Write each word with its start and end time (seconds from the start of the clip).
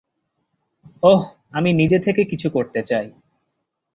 ওহ, 1.03 1.21
আমি 1.51 1.69
নিজে 1.73 1.97
থেকে 1.99 2.21
কিছু 2.23 2.47
করতে 2.49 2.79
চাই। 2.83 3.07